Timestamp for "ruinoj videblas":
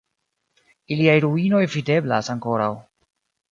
1.27-2.33